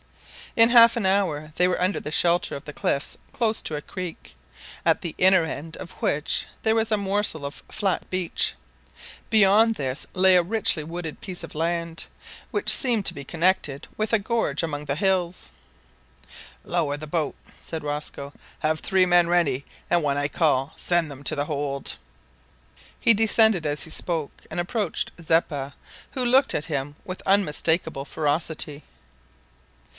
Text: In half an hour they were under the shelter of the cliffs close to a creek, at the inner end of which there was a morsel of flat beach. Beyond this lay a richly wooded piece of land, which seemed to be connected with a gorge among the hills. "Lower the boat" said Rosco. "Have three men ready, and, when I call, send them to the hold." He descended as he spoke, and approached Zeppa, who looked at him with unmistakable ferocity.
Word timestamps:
In 0.55 0.69
half 0.71 0.97
an 0.97 1.05
hour 1.05 1.53
they 1.55 1.67
were 1.67 1.79
under 1.79 1.99
the 1.99 2.11
shelter 2.11 2.55
of 2.57 2.65
the 2.65 2.73
cliffs 2.73 3.15
close 3.31 3.61
to 3.61 3.75
a 3.75 3.81
creek, 3.81 4.35
at 4.83 4.99
the 4.99 5.15
inner 5.17 5.45
end 5.45 5.77
of 5.77 5.91
which 6.01 6.47
there 6.63 6.75
was 6.75 6.91
a 6.91 6.97
morsel 6.97 7.45
of 7.45 7.63
flat 7.69 8.09
beach. 8.09 8.55
Beyond 9.29 9.75
this 9.75 10.07
lay 10.13 10.35
a 10.35 10.43
richly 10.43 10.83
wooded 10.83 11.21
piece 11.21 11.43
of 11.45 11.55
land, 11.55 12.05
which 12.49 12.67
seemed 12.69 13.05
to 13.05 13.13
be 13.13 13.23
connected 13.23 13.87
with 13.95 14.11
a 14.11 14.19
gorge 14.19 14.61
among 14.63 14.85
the 14.85 14.95
hills. 14.95 15.51
"Lower 16.65 16.97
the 16.97 17.07
boat" 17.07 17.35
said 17.61 17.83
Rosco. 17.83 18.33
"Have 18.59 18.79
three 18.79 19.05
men 19.05 19.27
ready, 19.29 19.63
and, 19.89 20.03
when 20.03 20.17
I 20.17 20.27
call, 20.27 20.73
send 20.75 21.09
them 21.11 21.23
to 21.25 21.35
the 21.35 21.45
hold." 21.45 21.95
He 22.99 23.13
descended 23.13 23.65
as 23.67 23.83
he 23.83 23.91
spoke, 23.91 24.41
and 24.49 24.59
approached 24.59 25.11
Zeppa, 25.21 25.75
who 26.13 26.25
looked 26.25 26.53
at 26.55 26.65
him 26.65 26.95
with 27.05 27.21
unmistakable 27.25 28.03
ferocity. 28.03 28.83